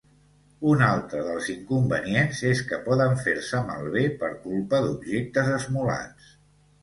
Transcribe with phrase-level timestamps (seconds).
[0.69, 6.33] Un altre dels inconvenients és que poden fer-se malbé per culpa d'objectes esmolats.